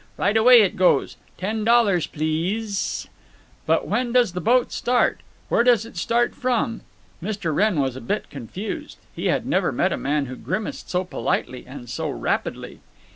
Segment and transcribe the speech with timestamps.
[0.17, 1.15] Right away it goes.
[1.37, 3.09] Ten dollars pleas s s s."
[3.67, 5.19] "But when does the boat start?
[5.47, 6.81] Where does it start from?"
[7.21, 7.53] Mr.
[7.53, 8.97] Wrenn was a bit confused.
[9.15, 12.79] He had never met a man who grimaced so politely and so rapidly.